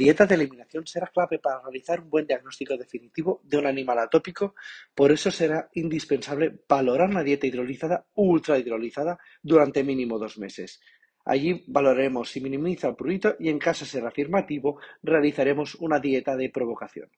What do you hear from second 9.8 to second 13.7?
mínimo dos meses. Allí valoraremos si minimiza el prurito y en